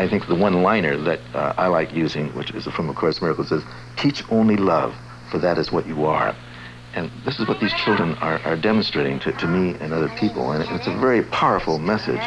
[0.00, 3.24] I think the one-liner that uh, I like using, which is from A Course in
[3.26, 3.62] Miracles, says,
[3.98, 4.94] teach only love,
[5.30, 6.34] for that is what you are.
[6.94, 10.52] And this is what these children are, are demonstrating to, to me and other people,
[10.52, 12.22] and it's a very powerful message.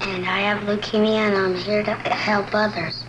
[0.00, 3.04] And I have leukemia, and I'm here to help others.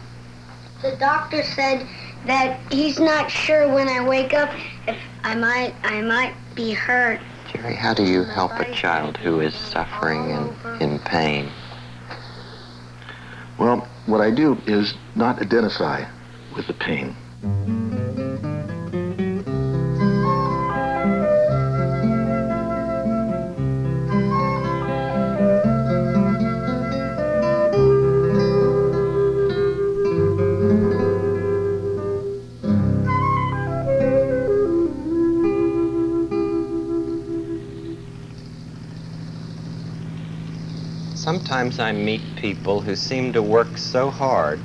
[0.81, 1.87] The doctor said
[2.25, 4.53] that he's not sure when I wake up
[4.85, 7.21] if I might I might be hurt.
[7.53, 11.49] Jerry, how do you help a child who is suffering and in pain?
[13.57, 16.05] Well, what I do is not identify
[16.55, 17.15] with the pain.
[41.53, 44.59] Sometimes I meet people who seem to work so hard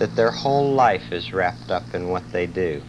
[0.00, 2.82] that their whole life is wrapped up in what they do.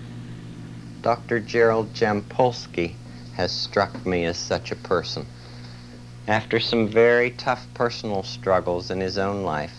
[1.04, 1.40] Dr.
[1.40, 2.96] Gerald Jampolsky
[3.36, 5.28] has struck me as such a person.
[6.28, 9.76] After some very tough personal struggles in his own life,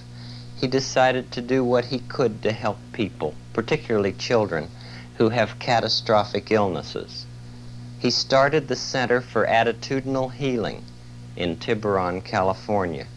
[0.60, 4.68] he decided to do what he could to help people, particularly children,
[5.18, 7.26] who have catastrophic illnesses.
[7.98, 10.84] He started the Center for Attitudinal Healing
[11.34, 13.08] in Tiburon, California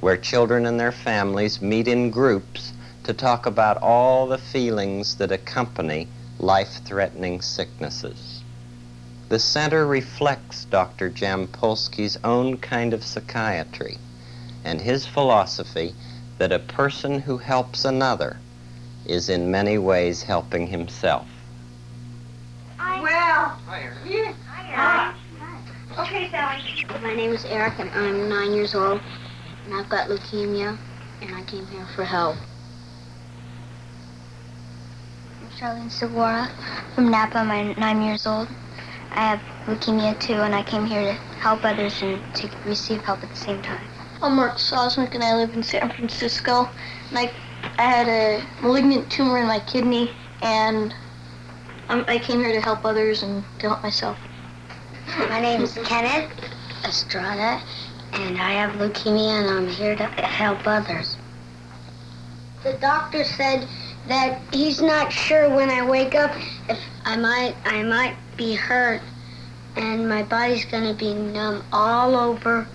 [0.00, 2.72] where children and their families meet in groups
[3.04, 6.06] to talk about all the feelings that accompany
[6.38, 8.42] life-threatening sicknesses.
[9.28, 11.10] The center reflects Dr.
[11.10, 13.98] Jampolsky's own kind of psychiatry
[14.64, 15.94] and his philosophy
[16.38, 18.38] that a person who helps another
[19.06, 21.26] is in many ways helping himself.
[22.78, 24.36] Well, Hi, Eric.
[24.74, 25.14] Hi.
[25.98, 26.62] Okay, Sally.
[27.02, 29.00] My name is Eric, and I'm nine years old,
[29.68, 30.78] and I've got leukemia,
[31.20, 32.36] and I came here for help.
[35.42, 36.50] I'm Charlene Segura
[36.94, 37.36] from Napa.
[37.36, 38.48] I'm nine years old.
[39.10, 43.22] I have leukemia too, and I came here to help others and to receive help
[43.22, 43.86] at the same time.
[44.22, 46.70] I'm Mark Sosnick, and I live in San Francisco.
[47.10, 47.30] And I,
[47.76, 50.94] I had a malignant tumor in my kidney, and
[51.90, 54.16] I'm, I came here to help others and to help myself.
[55.28, 56.30] My name is Kenneth
[56.84, 57.60] Estrada,
[58.12, 61.16] and I have leukemia, and I'm here to help others.
[62.62, 63.66] The doctor said
[64.08, 66.32] that he's not sure when I wake up
[66.68, 69.00] if I might I might be hurt,
[69.76, 72.66] and my body's gonna be numb all over,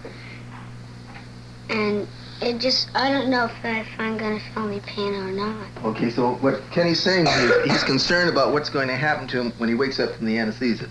[1.70, 2.08] and
[2.42, 5.68] it just I don't know if, if I'm gonna feel any pain or not.
[5.84, 9.52] Okay, so what Kenny's saying is he's concerned about what's going to happen to him
[9.58, 10.88] when he wakes up from the anesthesia.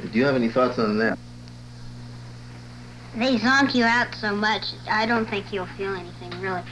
[0.00, 1.18] Do you have any thoughts on that?
[3.18, 4.74] They zonk you out so much.
[4.88, 6.62] I don't think you'll feel anything really.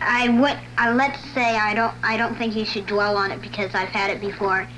[0.00, 0.56] I would.
[0.78, 1.94] Uh, let's say I don't.
[2.04, 4.68] I don't think you should dwell on it because I've had it before,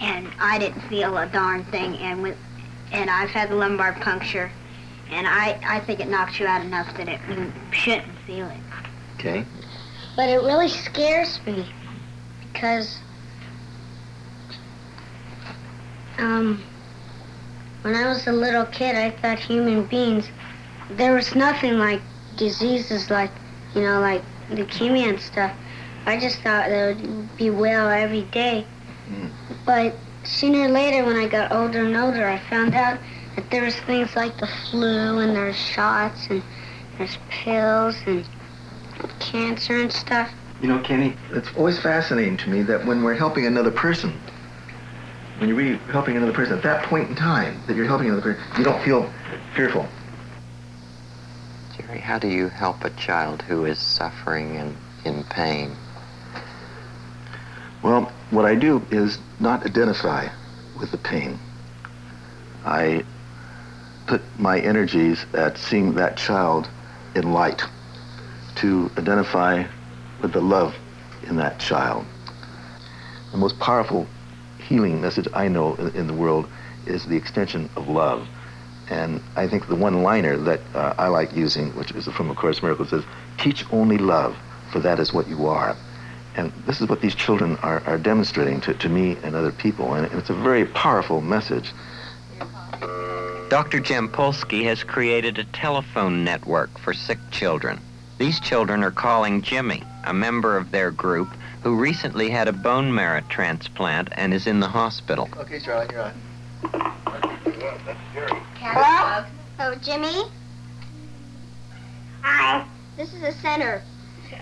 [0.00, 1.96] and I didn't feel a darn thing.
[1.98, 2.38] And with,
[2.90, 4.50] and I've had the lumbar puncture,
[5.10, 5.60] and I.
[5.62, 8.60] I think it knocks you out enough that it you shouldn't feel it.
[9.16, 9.44] Okay.
[10.16, 11.70] But it really scares me
[12.52, 12.98] because
[16.18, 16.62] um,
[17.82, 20.28] when I was a little kid, I thought human beings,
[20.90, 22.02] there was nothing like
[22.36, 23.30] diseases like,
[23.74, 25.52] you know, like leukemia and stuff.
[26.06, 28.66] I just thought they would be well every day.
[29.08, 29.30] Mm.
[29.64, 32.98] But sooner or later, when I got older and older, I found out
[33.36, 36.42] that there was things like the flu and there's shots and
[36.98, 38.26] there's pills and
[39.18, 40.30] cancer and stuff.
[40.60, 44.20] You know, Kenny, it's always fascinating to me that when we're helping another person,
[45.40, 48.34] when you're really helping another person, at that point in time that you're helping another
[48.34, 49.10] person, you don't feel
[49.56, 49.88] fearful.
[51.74, 55.74] Jerry, how do you help a child who is suffering and in pain?
[57.82, 60.28] Well, what I do is not identify
[60.78, 61.38] with the pain.
[62.66, 63.02] I
[64.06, 66.68] put my energies at seeing that child
[67.14, 67.62] in light,
[68.56, 69.64] to identify
[70.20, 70.74] with the love
[71.26, 72.04] in that child.
[73.32, 74.06] The most powerful
[74.70, 76.48] healing message I know in, in the world
[76.86, 78.26] is the extension of love.
[78.88, 82.62] And I think the one-liner that uh, I like using, which is from A Course
[82.62, 83.04] Miracles, says,
[83.38, 84.36] teach only love,
[84.72, 85.76] for that is what you are.
[86.36, 89.94] And this is what these children are, are demonstrating to, to me and other people.
[89.94, 91.72] And it's a very powerful message.
[93.48, 93.80] Dr.
[93.80, 97.80] Jampolsky has created a telephone network for sick children.
[98.18, 101.28] These children are calling Jimmy, a member of their group,
[101.62, 105.28] who recently had a bone marrow transplant and is in the hospital.
[105.36, 106.12] Okay, Charlie, you're on.
[108.54, 109.26] Hello?
[109.58, 110.22] Oh, Jimmy?
[112.22, 112.66] Hi.
[112.96, 113.82] This is the center.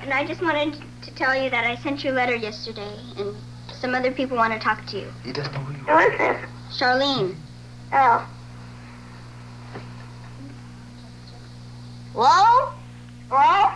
[0.00, 3.34] And I just wanted to tell you that I sent you a letter yesterday, and
[3.72, 5.12] some other people want to talk to you.
[5.24, 6.12] He doesn't know who you are.
[6.12, 6.80] is this?
[6.80, 7.34] Charlene.
[7.92, 8.28] Oh.
[12.12, 12.72] Hello?
[13.30, 13.70] Hello?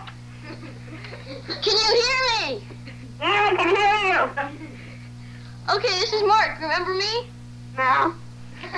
[1.61, 2.82] Can you hear me?
[3.19, 4.19] Yeah, I can hear you.
[5.75, 6.59] Okay, this is Mark.
[6.59, 7.29] Remember me?
[7.77, 8.13] No.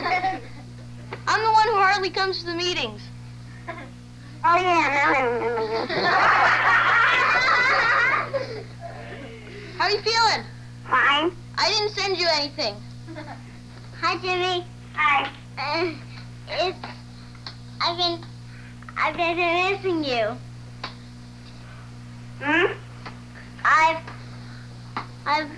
[1.28, 3.02] I'm the one who hardly comes to the meetings.
[4.48, 5.78] Oh, yeah, now I remember you.
[9.78, 10.46] How are you feeling?
[10.88, 11.32] Fine.
[11.58, 12.76] I didn't send you anything.
[14.02, 14.66] Hi, Jimmy.
[14.94, 15.30] Hi.
[15.58, 15.92] Uh,
[16.50, 16.78] it's
[17.82, 18.20] I've been
[18.98, 20.38] I've been missing you.
[22.40, 22.74] Hmm?
[23.64, 24.15] I've
[25.26, 25.50] I've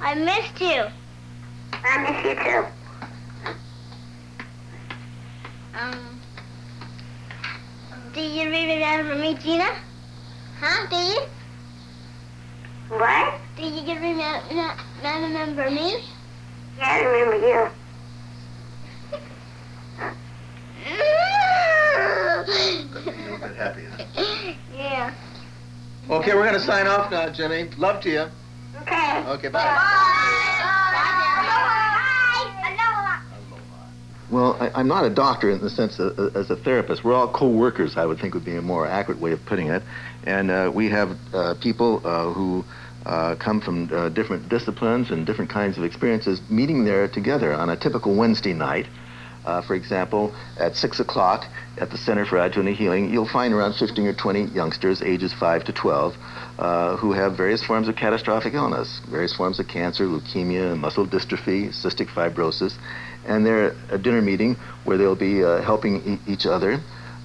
[0.00, 0.84] I missed you.
[1.72, 2.66] I miss you too.
[5.78, 6.20] Um,
[8.12, 9.68] do you remember me, Gina?
[10.58, 10.86] Huh?
[10.90, 11.20] Do you?
[12.88, 13.40] What?
[13.56, 15.96] Do you get remember remember me?
[16.78, 17.70] Yeah, I remember you.
[22.10, 24.52] A little bit happy, huh?
[24.76, 25.14] yeah.
[26.10, 27.70] Okay, we're going to sign off now, Jimmy.
[27.78, 28.30] Love to you.
[29.20, 29.30] Okay.
[29.30, 30.00] Okay, bye.
[34.30, 37.04] Well, I, I'm not a doctor in the sense of, uh, as a therapist.
[37.04, 39.82] We're all co-workers, I would think would be a more accurate way of putting it.
[40.24, 42.64] And uh, we have uh, people uh, who
[43.04, 47.70] uh, come from uh, different disciplines and different kinds of experiences meeting there together on
[47.70, 48.86] a typical Wednesday night.
[49.44, 51.46] Uh, for example, at 6 o'clock
[51.78, 55.64] at the Center for Attitudinal Healing, you'll find around 15 or 20 youngsters, ages 5
[55.64, 56.14] to 12,
[56.60, 61.68] uh, who have various forms of catastrophic illness, various forms of cancer, leukemia, muscle dystrophy,
[61.68, 62.74] cystic fibrosis.
[63.26, 66.78] And they're a dinner meeting where they'll be uh, helping e- each other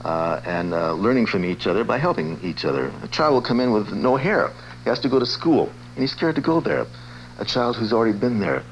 [0.06, 2.94] uh, and uh, learning from each other by helping each other.
[3.04, 4.52] A child will come in with no hair.
[4.84, 6.86] He has to go to school, and he's scared to go there.
[7.38, 8.64] A child who's already been there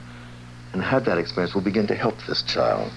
[0.71, 2.89] and had that experience will begin to help this child.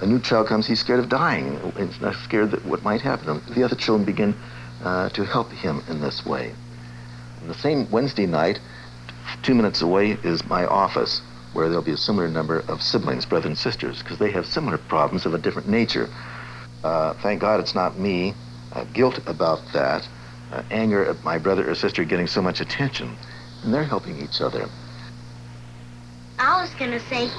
[0.00, 1.58] A new child comes, he's scared of dying.
[1.76, 3.42] He's not scared that what might happen.
[3.56, 4.36] The other children begin
[4.84, 6.54] uh, to help him in this way.
[7.48, 8.60] The same Wednesday night,
[9.42, 11.22] two minutes away, is my office,
[11.54, 14.76] where there'll be a similar number of siblings, brothers and sisters, because they have similar
[14.76, 16.10] problems of a different nature.
[16.84, 18.34] Uh, thank God it's not me.
[18.74, 20.06] Uh, guilt about that,
[20.52, 23.16] uh, anger at my brother or sister getting so much attention,
[23.64, 24.68] and they're helping each other.
[26.38, 27.30] I was gonna say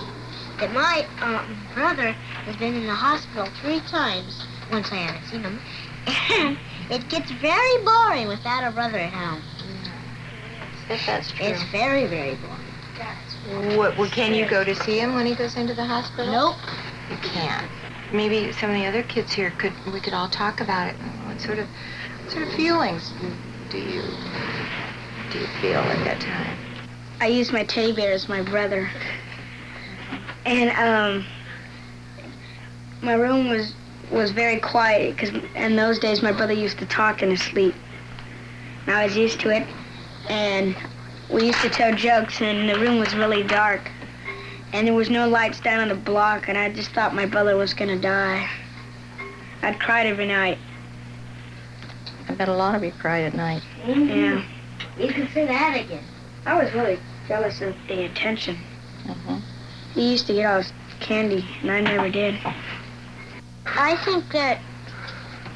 [0.60, 2.14] that my um, brother
[2.46, 4.44] has been in the hospital three times.
[4.72, 5.60] Once I haven't seen him,
[6.32, 6.58] and
[6.90, 9.44] it gets very boring without a brother at home.
[10.90, 11.46] If that's true.
[11.46, 13.78] It's very, very boring.
[13.78, 16.32] What, what, can you go to see him when he goes into the hospital?
[16.32, 16.56] Nope.
[17.10, 17.68] You can't.
[18.12, 20.96] Maybe some of the other kids here could, we could all talk about it.
[21.26, 21.68] What sort of,
[22.24, 23.12] what sort of feelings
[23.70, 24.02] do you,
[25.32, 26.58] do you feel at that time?
[27.22, 28.90] I used my teddy bear as my brother.
[30.46, 31.26] And um,
[33.02, 33.74] my room was
[34.12, 37.76] was very quiet because in those days my brother used to talk in his sleep.
[38.88, 39.68] And I was used to it,
[40.30, 40.76] and
[41.30, 43.90] we used to tell jokes, and the room was really dark,
[44.74, 47.58] and there was no lights down on the block, and I just thought my brother
[47.58, 48.48] was gonna die.
[49.62, 50.58] I'd cried every night.
[52.28, 53.64] I bet a lot of you cried at night.
[53.86, 54.44] Yeah,
[54.98, 56.04] You can say that again.
[56.46, 58.58] I was really jealous of the attention.
[59.06, 59.38] Mm-hmm.
[59.94, 62.36] He used to get all his candy, and I never did.
[63.66, 64.62] I think that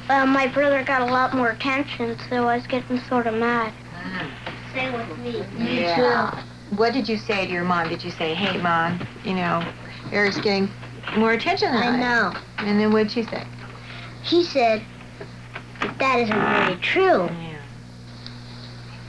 [0.08, 3.72] uh, my brother got a lot more attention, so I was getting sort of mad.
[4.74, 5.44] Same with me.
[5.56, 6.42] Yeah.
[6.76, 7.88] What did you say to your mom?
[7.88, 9.64] Did you say, hey, mom, you know,
[10.10, 10.68] Eric's getting
[11.16, 12.34] more attention than I know.
[12.58, 13.46] And then what'd she say?
[14.22, 14.82] He said
[15.80, 17.26] that that isn't really true.
[17.26, 17.58] Yeah.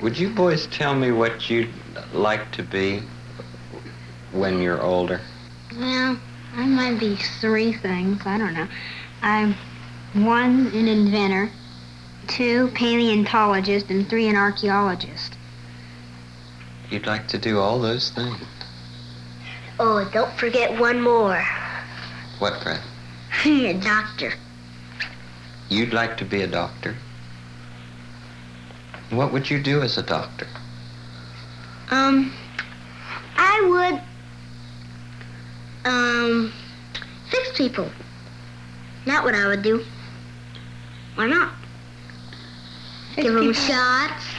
[0.02, 1.74] Would you boys tell me what you'd
[2.14, 3.02] like to be
[4.32, 5.22] when you're older?
[5.76, 6.20] Well,
[6.56, 8.22] I might be three things.
[8.26, 8.68] I don't know.
[9.22, 9.56] I'm
[10.14, 11.50] one, an inventor,
[12.28, 15.35] two, paleontologist, and three, an archaeologist.
[16.96, 18.40] You'd like to do all those things.
[19.82, 21.46] Oh, don't forget one more.
[22.40, 22.80] What, Fred?
[23.46, 24.32] a doctor.
[25.68, 26.96] You'd like to be a doctor?
[29.10, 30.48] What would you do as a doctor?
[31.92, 32.32] Um,
[33.36, 34.00] I
[35.84, 36.54] would, um,
[37.30, 37.90] fix people.
[39.06, 39.84] Not what I would do.
[41.16, 41.56] Why not?
[43.18, 44.35] Give them shots.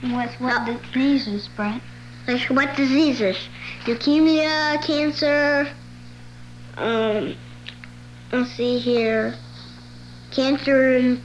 [0.00, 1.82] What's what Uh, diseases, Brent?
[2.28, 3.36] Like what diseases?
[3.84, 5.68] Leukemia, cancer.
[6.76, 7.34] Um,
[8.30, 9.34] let's see here.
[10.30, 11.22] Cancer in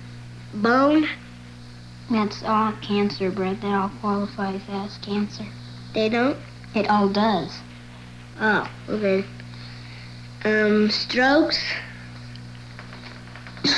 [0.54, 1.08] bone.
[2.10, 3.62] That's all cancer, Brett.
[3.62, 5.46] That all qualifies as cancer.
[5.94, 6.38] They don't?
[6.74, 7.60] It all does.
[8.40, 9.24] Oh, okay.
[10.46, 11.60] Um, strokes?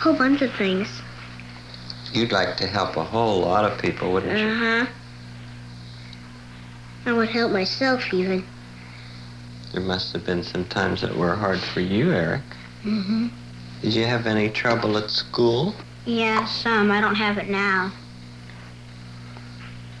[0.00, 1.02] Whole bunch of things.
[2.16, 4.46] You'd like to help a whole lot of people, wouldn't you?
[4.46, 4.86] Uh-huh.
[7.04, 8.42] I would help myself even.
[9.74, 12.40] There must have been some times that were hard for you, Eric.
[12.84, 13.26] Mm-hmm.
[13.82, 15.74] Did you have any trouble at school?
[16.06, 16.90] Yeah, some.
[16.90, 17.92] I don't have it now.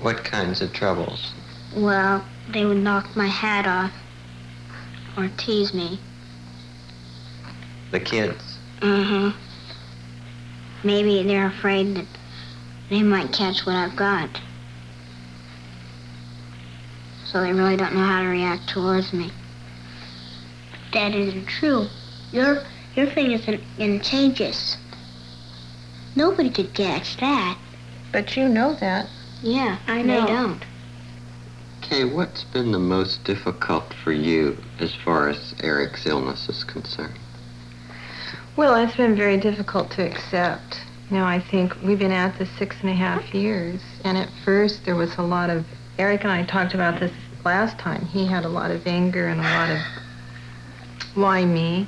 [0.00, 1.34] What kinds of troubles?
[1.76, 3.92] Well, they would knock my hat off
[5.18, 6.00] or tease me.
[7.90, 8.58] The kids?
[8.80, 9.38] Mm-hmm.
[10.86, 12.06] Maybe they're afraid that
[12.90, 14.40] they might catch what I've got.
[17.24, 19.32] So they really don't know how to react towards me.
[20.92, 21.88] That isn't true.
[22.30, 22.62] Your
[22.94, 24.76] your thing isn't in changes.
[26.14, 27.58] Nobody could catch that.
[28.12, 29.08] But you know that.
[29.42, 30.14] Yeah, I know.
[30.14, 30.26] they know.
[30.28, 30.64] don't.
[31.82, 37.18] Kay, what's been the most difficult for you as far as Eric's illness is concerned?
[38.56, 40.80] Well, it's been very difficult to accept.
[41.10, 44.30] You know, I think we've been at this six and a half years, and at
[44.46, 45.66] first there was a lot of.
[45.98, 47.12] Eric and I talked about this
[47.44, 48.06] last time.
[48.06, 49.78] He had a lot of anger and a lot of
[51.14, 51.86] why me,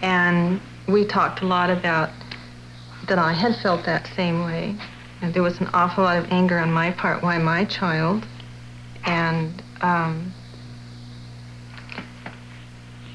[0.00, 2.10] and we talked a lot about
[3.08, 4.76] that I had felt that same way,
[5.22, 7.20] and there was an awful lot of anger on my part.
[7.20, 8.24] Why my child?
[9.04, 10.32] And um,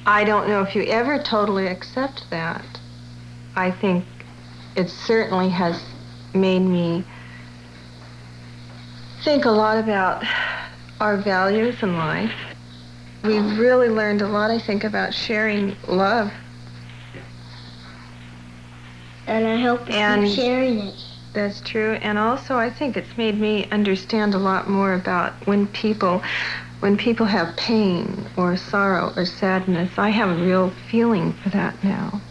[0.10, 2.66] I don't know if you ever totally accept that.
[3.56, 4.06] I think
[4.76, 5.80] it certainly has
[6.34, 7.04] made me
[9.24, 10.26] think a lot about
[11.00, 12.34] our values in life.
[13.24, 16.32] We've really learned a lot, I think, about sharing love.
[19.28, 20.96] And I hope And- keep sharing it.
[21.34, 22.00] That's true.
[22.02, 26.24] And also, I think it's made me understand a lot more about when people,
[26.80, 29.98] when people have pain or sorrow or sadness.
[29.98, 32.22] I have a real feeling for that now.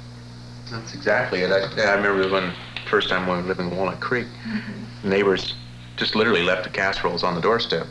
[0.70, 1.50] That's exactly it.
[1.50, 2.52] I, I remember when
[2.88, 4.26] first time when we lived in Walnut Creek,
[5.04, 5.54] neighbors
[5.96, 7.86] just literally left the casseroles on the doorstep.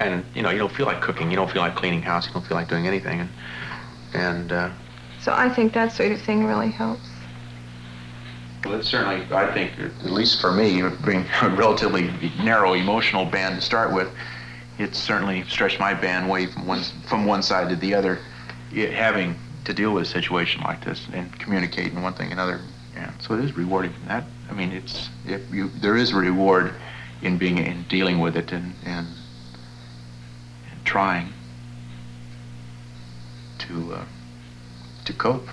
[0.00, 2.32] And you know, you don't feel like cooking, you don't feel like cleaning house, you
[2.32, 3.30] don't feel like doing anything, and
[4.12, 4.70] and uh,
[5.20, 7.08] So I think that sort of thing really helps.
[8.64, 12.10] well, it certainly, I think, at least for me, being a relatively
[12.42, 14.08] narrow emotional band to start with,
[14.78, 18.18] it's certainly stretched my bandwidth from one from one side to the other,
[18.72, 22.60] it, having to deal with a situation like this and communicating one thing another.
[22.94, 23.92] Yeah, so it is rewarding.
[23.92, 26.74] from That I mean, it's if you there is a reward
[27.22, 29.06] in being in dealing with it and and,
[30.70, 31.32] and trying
[33.58, 34.04] to uh,
[35.04, 35.48] to cope.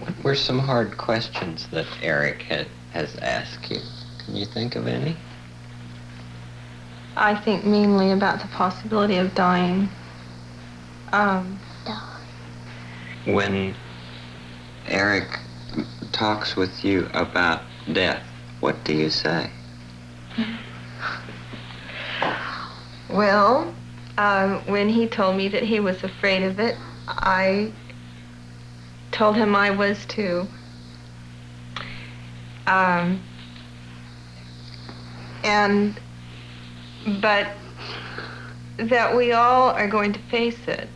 [0.00, 3.78] What were some hard questions that Eric had, has asked you?
[4.24, 5.16] Can you think of any?
[7.16, 9.88] I think mainly about the possibility of dying.
[11.12, 11.60] Um,
[13.24, 13.74] When
[14.86, 15.38] Eric
[16.12, 18.26] talks with you about death,
[18.60, 19.50] what do you say?
[23.08, 23.72] Well,
[24.18, 27.72] um, when he told me that he was afraid of it, I
[29.12, 30.48] told him I was too.
[32.66, 33.22] Um,
[35.44, 36.00] and,
[37.20, 37.48] but
[38.78, 40.88] that we all are going to face it,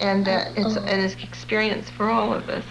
[0.00, 2.64] and that it's an experience for all of us.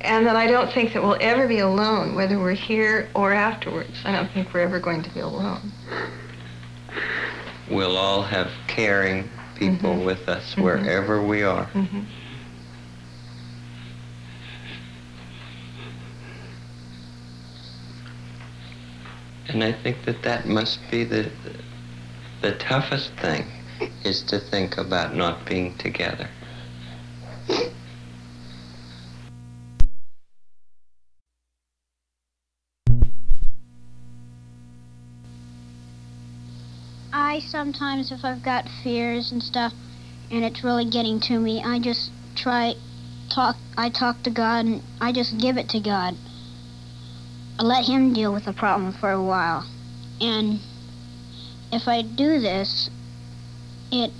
[0.00, 3.96] And that I don't think that we'll ever be alone, whether we're here or afterwards.
[4.04, 5.72] I don't think we're ever going to be alone.
[7.70, 10.04] We'll all have caring people Mhm.
[10.04, 10.62] with us Mhm.
[10.62, 11.64] wherever we are.
[11.64, 12.00] hmm
[19.54, 21.30] And I think that that must be the
[22.42, 23.46] the toughest thing
[24.04, 26.28] is to think about not being together.
[37.12, 39.72] I sometimes, if I've got fears and stuff,
[40.32, 42.74] and it's really getting to me, I just try
[43.32, 43.54] talk.
[43.78, 46.16] I talk to God, and I just give it to God.
[47.58, 49.66] Let Him deal with the problem for a while,
[50.20, 50.60] and
[51.72, 52.90] if I do this,
[53.92, 54.12] it,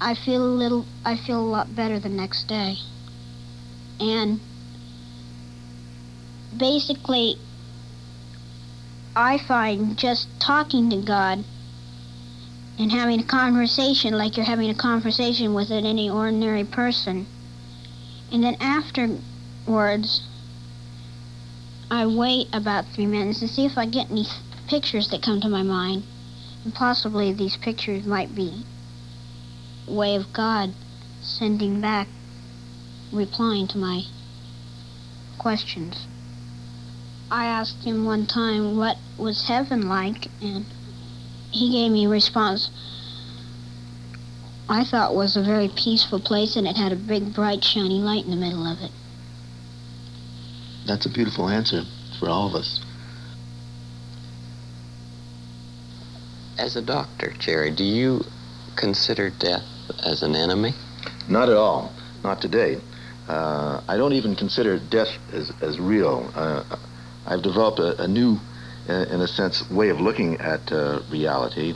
[0.00, 0.86] I feel a little.
[1.04, 2.76] I feel a lot better the next day,
[4.00, 4.40] and
[6.56, 7.38] basically,
[9.14, 11.44] I find just talking to God
[12.78, 17.26] and having a conversation like you're having a conversation with any ordinary person.
[18.30, 19.08] And then after
[19.66, 20.22] words,
[21.90, 24.26] I wait about three minutes and see if I get any
[24.68, 26.04] pictures that come to my mind.
[26.64, 28.64] And possibly these pictures might be
[29.86, 30.74] way of God
[31.20, 32.08] sending back,
[33.12, 34.02] replying to my
[35.38, 36.06] questions.
[37.30, 40.66] I asked him one time what was heaven like, and
[41.50, 42.70] he gave me a response
[44.70, 48.26] I thought was a very peaceful place, and it had a big, bright, shiny light
[48.26, 48.90] in the middle of it.
[50.88, 51.82] That's a beautiful answer
[52.18, 52.82] for all of us.
[56.58, 58.24] As a doctor, Jerry, do you
[58.74, 59.66] consider death
[60.02, 60.72] as an enemy?
[61.28, 61.92] Not at all.
[62.24, 62.78] Not today.
[63.28, 66.32] Uh, I don't even consider death as, as real.
[66.34, 66.64] Uh,
[67.26, 68.38] I've developed a, a new,
[68.88, 71.74] uh, in a sense, way of looking at uh, reality.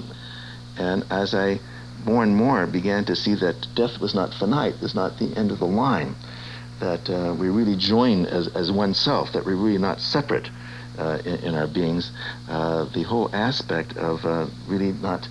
[0.78, 1.61] And as I
[2.07, 5.50] more and more began to see that death was not finite, was not the end
[5.50, 6.16] of the line,
[6.83, 10.51] that uh, we really join as, as oneself, that we're really not separate
[10.99, 12.11] uh, in, in, our beings.
[12.49, 15.29] Uh, the whole aspect of uh, really not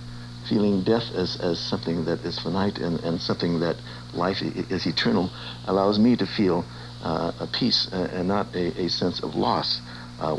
[0.48, 3.76] feeling death as, as something that is finite and, and something that
[4.14, 5.30] life is eternal
[5.66, 6.64] allows me to feel
[7.04, 9.80] uh, a peace uh, and not a, a sense of loss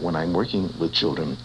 [0.01, 1.37] when I'm working with children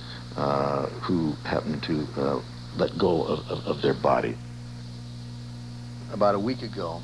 [1.02, 2.42] who happen to
[2.76, 4.36] let go of, of, of their body
[6.12, 7.00] about a week ago,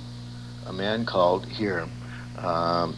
[0.67, 1.87] a man called here
[2.39, 2.97] um,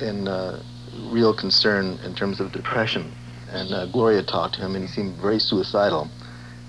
[0.00, 0.62] in uh,
[1.10, 3.12] real concern in terms of depression.
[3.50, 6.08] And uh, Gloria talked to him, and he seemed very suicidal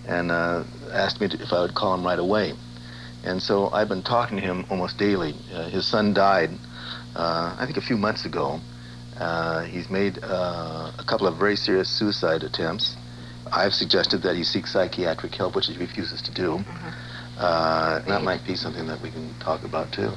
[0.07, 2.53] and uh, asked me to, if I would call him right away.
[3.23, 5.35] And so I've been talking to him almost daily.
[5.53, 6.49] Uh, his son died,
[7.15, 8.59] uh, I think, a few months ago.
[9.19, 12.95] Uh, he's made a couple of very serious suicide attempts.
[13.51, 16.57] I've suggested that he seek psychiatric help, which he refuses to do.
[16.57, 16.89] Mm-hmm.
[17.37, 20.11] Uh, that might be something that we can talk about too.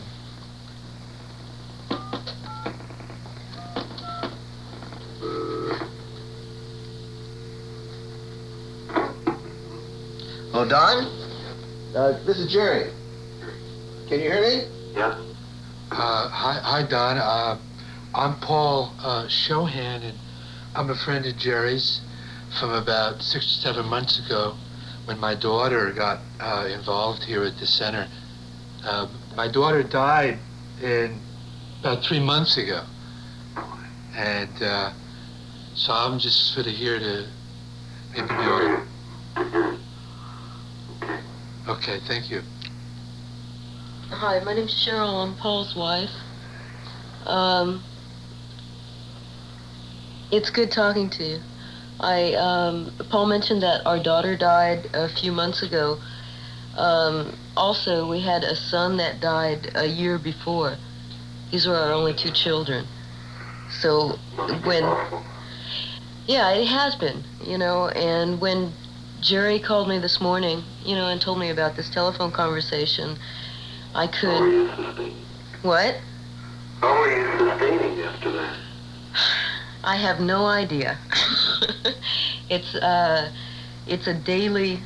[10.56, 11.04] Oh, Don?
[11.96, 12.92] Uh, this is Jerry.
[14.08, 14.68] Can you hear me?
[14.94, 15.20] Yeah.
[15.90, 17.18] Uh, hi, hi, Don.
[17.18, 17.58] Uh,
[18.14, 20.18] I'm Paul uh, Shohan, and
[20.74, 22.00] I'm a friend of Jerry's
[22.60, 24.54] from about six or seven months ago
[25.06, 28.08] when my daughter got uh, involved here at the center.
[28.84, 30.38] Uh, my daughter died
[30.82, 31.18] in
[31.84, 32.82] about three months ago,
[34.16, 34.90] and uh,
[35.74, 37.26] so I'm just sort of here to
[38.14, 38.86] maybe be able
[41.68, 42.40] Okay, thank you.
[44.08, 45.26] Hi, my name's Cheryl.
[45.26, 46.08] I'm Paul's wife.
[47.26, 47.82] Um,
[50.32, 51.40] it's good talking to you.
[52.00, 55.98] I um, Paul mentioned that our daughter died a few months ago.
[56.78, 60.78] Um, also, we had a son that died a year before.
[61.54, 62.84] These were our only two children.
[63.80, 64.18] So
[64.64, 64.82] when,
[66.26, 68.72] yeah, it has been, you know, and when
[69.20, 73.16] Jerry called me this morning, you know, and told me about this telephone conversation,
[73.94, 74.68] I could.
[75.62, 76.00] What?
[76.80, 78.56] How are you sustaining after that?
[79.84, 80.98] I have no idea.
[82.50, 83.30] it's uh,
[83.86, 84.80] it's a daily.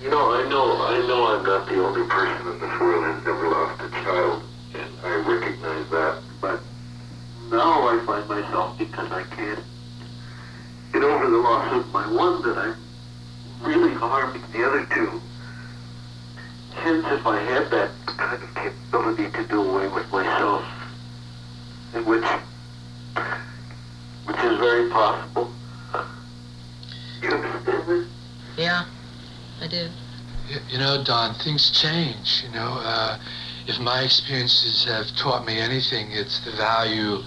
[0.00, 3.28] You know, I know, I know, I'm not the only person in this world who's
[3.28, 4.42] ever lost a child,
[4.74, 6.22] and I recognize that.
[6.40, 6.60] But
[7.50, 9.64] now I find myself because I can't
[10.92, 12.76] get over the loss of my one that I'm
[13.62, 15.20] really harming the other two.
[16.82, 20.64] Since if I had that kind of capability to do away with myself,
[21.94, 22.24] in which
[24.26, 25.50] which is very possible.
[27.22, 28.08] You understand this?
[28.58, 28.84] Yeah,
[29.60, 29.88] I do.
[30.68, 32.44] You know, Don, things change.
[32.44, 33.18] You know, uh,
[33.66, 37.18] if my experiences have taught me anything, it's the value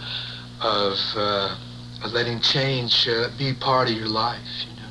[0.62, 1.58] of, uh,
[2.04, 4.66] of letting change uh, be part of your life.
[4.70, 4.90] You know.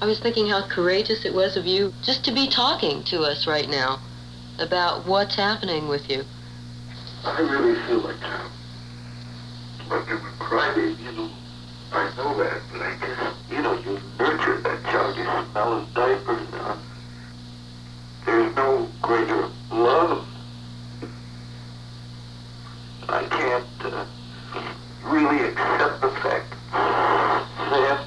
[0.00, 3.46] I was thinking how courageous it was of you just to be talking to us
[3.46, 4.00] right now
[4.58, 6.24] about what's happening with you.
[7.24, 8.16] I really feel like
[9.88, 11.30] but you would cry, you know,
[11.92, 15.94] I know that, but I just, you know, you nurture that child, you smell his
[15.94, 16.78] diapers now.
[18.24, 19.48] There's no greater
[19.86, 20.26] love.
[23.08, 24.04] I can't uh,
[25.04, 28.06] really accept the fact that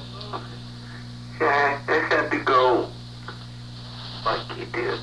[1.40, 2.90] yeah, I had to go
[4.26, 5.00] like he did.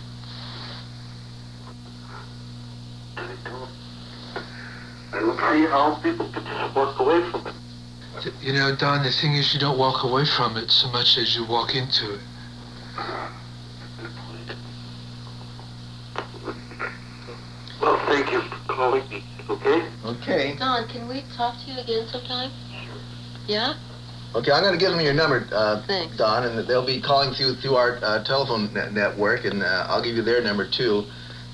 [5.13, 7.53] I don't see how people can just walk away from it.
[8.41, 11.35] You know, Don, the thing is you don't walk away from it so much as
[11.35, 12.21] you walk into it.
[17.81, 19.85] Well, thank you for calling me, okay?
[20.03, 20.55] Okay.
[20.57, 22.51] Don, can we talk to you again sometime?
[23.47, 23.75] Yeah?
[24.35, 26.17] Okay, I'm going to give them your number, uh, Thanks.
[26.17, 30.03] Don, and they'll be calling through through our uh, telephone net- network, and uh, I'll
[30.03, 31.05] give you their number too,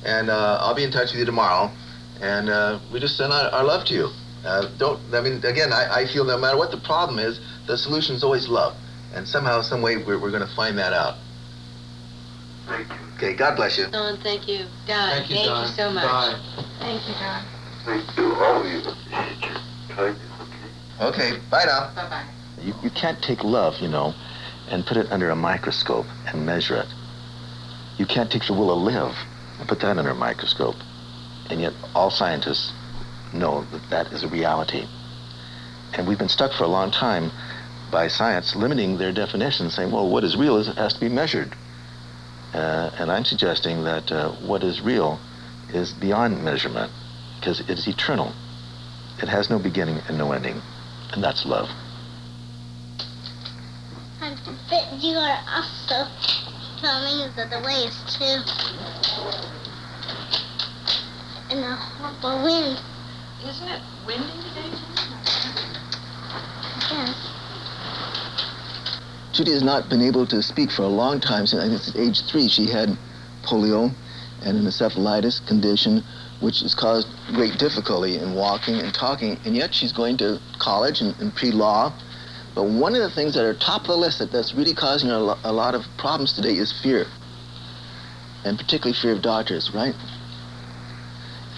[0.04, 1.72] and uh, I'll be in touch with you tomorrow,
[2.20, 4.10] and uh, we just send our, our love to you.
[4.44, 5.72] Uh, don't I mean again?
[5.72, 8.76] I, I feel no matter what the problem is, the solution is always love,
[9.14, 11.18] and somehow, some way, we're, we're going to find that out.
[12.66, 12.96] Thank you.
[13.18, 13.88] Okay, God bless you.
[13.92, 14.66] Don, thank you.
[14.88, 15.68] Don, Thank you, Don.
[15.68, 16.04] so much.
[16.04, 16.40] Bye.
[16.80, 17.46] Thank you, Don.
[17.86, 19.33] Thank you, all of you.
[19.94, 20.22] Appreciate
[21.00, 21.32] your okay?
[21.32, 21.92] Okay, bye now.
[21.96, 22.26] Bye-bye.
[22.62, 24.14] You, you can't take love, you know,
[24.70, 26.88] and put it under a microscope and measure it.
[27.98, 29.16] You can't take the will to live
[29.60, 30.76] and put that under a microscope.
[31.50, 32.74] And yet, all scientists
[33.34, 34.88] know that that is a reality.
[35.94, 37.32] And we've been stuck for a long time
[37.92, 41.10] by science limiting their definition, saying, well, what is real is it has to be
[41.10, 41.56] measured.
[42.54, 45.20] Uh, and I'm suggesting that uh, what is real
[45.70, 46.92] is beyond measurement
[47.40, 48.34] because it is eternal.
[49.24, 50.62] It has no beginning and no ending.
[51.14, 51.70] And that's love.
[54.20, 54.38] And
[54.70, 56.12] but you are also
[56.82, 58.44] telling us that the way is too.
[61.50, 62.82] And the horrible wind.
[63.48, 65.08] Isn't it windy today, Judy?
[66.92, 67.16] Yes.
[69.32, 71.48] Judy has not been able to speak for a long time.
[71.48, 72.98] Since I think it's age three, she had
[73.42, 73.96] polio
[74.42, 76.04] and an encephalitis condition,
[76.44, 79.40] which has caused great difficulty in walking and talking.
[79.46, 81.98] And yet she's going to college and, and pre-law.
[82.54, 85.10] But one of the things that are top of the list that, that's really causing
[85.10, 87.06] a, lo- a lot of problems today is fear,
[88.44, 89.96] and particularly fear of doctors, right?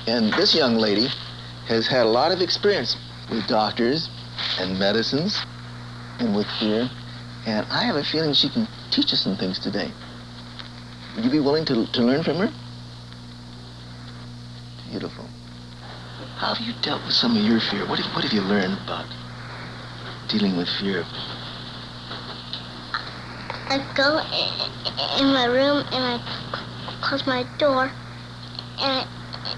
[0.08, 1.08] And this young lady
[1.67, 2.95] has had a lot of experience
[3.30, 4.08] with doctors
[4.60, 5.43] and medicines
[6.19, 6.88] and with fear.
[7.48, 9.91] And I have a feeling she can teach us some things today.
[11.15, 12.54] Would you be willing to, to learn from her?
[14.89, 15.26] Beautiful.
[16.38, 17.88] How have you dealt with some of your fear?
[17.88, 19.08] What have, what have you learned about
[20.28, 21.06] dealing with fear?
[23.67, 24.19] I go
[25.19, 27.91] in my room and I close my door and
[28.80, 29.08] I,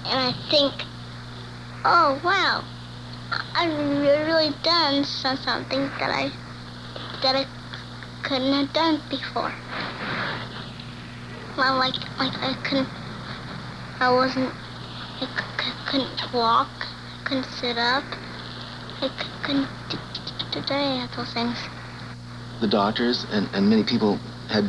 [0.06, 0.72] and I think,
[1.84, 2.64] oh wow,
[3.54, 6.32] I've really done so- something that I
[7.22, 7.46] that I
[8.22, 9.52] couldn't have done before.
[11.56, 12.88] Well, like like I couldn't,
[14.00, 14.54] I wasn't,
[15.20, 16.68] I c- couldn't walk,
[17.24, 18.04] couldn't sit up,
[19.00, 20.20] I c- couldn't d- d-
[20.52, 21.58] d- do any of those things.
[22.60, 24.64] The doctors and, and many people had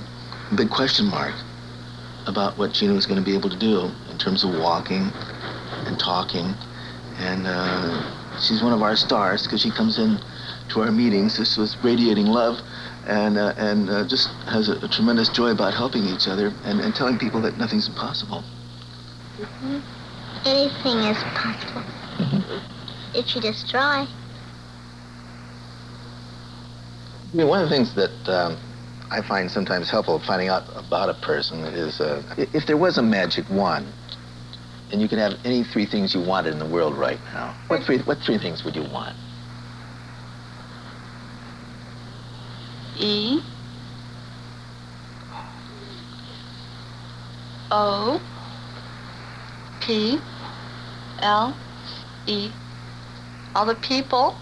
[0.51, 1.35] a big question mark
[2.27, 5.11] about what Gina was going to be able to do in terms of walking
[5.85, 6.53] and talking.
[7.17, 10.17] And uh, she's one of our stars because she comes in
[10.69, 12.59] to our meetings just with radiating love
[13.07, 16.79] and, uh, and uh, just has a, a tremendous joy about helping each other and,
[16.79, 18.43] and telling people that nothing's impossible.
[20.45, 21.83] Anything is possible
[23.13, 24.07] if you just try.
[27.31, 28.57] I mean, one of the things that um,
[29.11, 33.03] I find sometimes helpful finding out about a person is uh, if there was a
[33.03, 33.93] magic wand
[34.91, 37.83] and you could have any three things you wanted in the world right now, what
[37.83, 39.15] three, what three things would you want?
[42.97, 43.41] E
[47.71, 48.19] O
[49.89, 50.21] P
[51.17, 51.55] L
[52.27, 52.51] E.
[53.55, 54.35] All the people.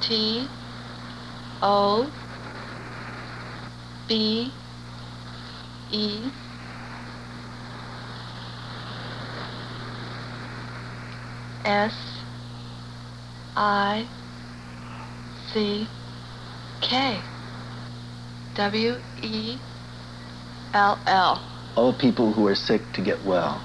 [0.00, 0.48] T
[1.60, 2.08] O
[4.06, 4.52] B
[5.90, 6.30] E.
[11.64, 12.22] S
[13.56, 14.06] I
[15.52, 15.88] C
[16.80, 17.20] K.
[18.54, 19.58] W E
[20.72, 21.55] L L.
[21.76, 23.60] All people who are sick to get well.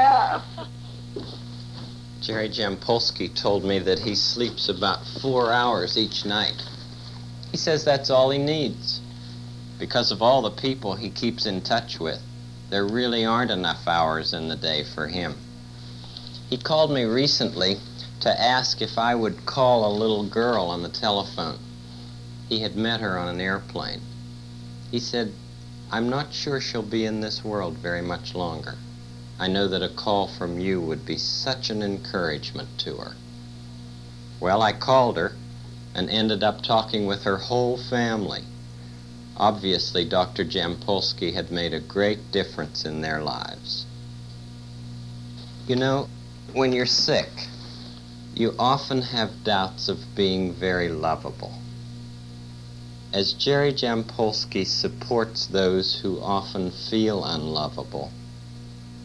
[0.00, 0.44] Oh.
[2.20, 6.62] Jerry Jampolsky told me that he sleeps about four hours each night.
[7.50, 9.00] He says that's all he needs.
[9.78, 12.20] Because of all the people he keeps in touch with,
[12.68, 15.36] there really aren't enough hours in the day for him.
[16.50, 17.78] He called me recently
[18.20, 21.58] to ask if I would call a little girl on the telephone.
[22.48, 24.00] He had met her on an airplane.
[24.90, 25.34] He said,
[25.90, 28.76] I'm not sure she'll be in this world very much longer.
[29.38, 33.14] I know that a call from you would be such an encouragement to her.
[34.40, 35.32] Well, I called her
[35.94, 38.44] and ended up talking with her whole family.
[39.36, 40.44] Obviously, Dr.
[40.44, 43.84] Jampolsky had made a great difference in their lives.
[45.66, 46.08] You know,
[46.52, 47.28] when you're sick,
[48.34, 51.52] you often have doubts of being very lovable.
[53.12, 58.10] As Jerry Jampolsky supports those who often feel unlovable,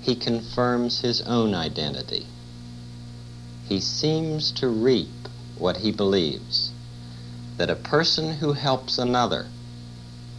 [0.01, 2.27] he confirms his own identity.
[3.67, 5.27] He seems to reap
[5.57, 6.71] what he believes
[7.57, 9.47] that a person who helps another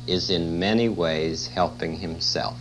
[0.07, 2.59] is in many ways helping himself.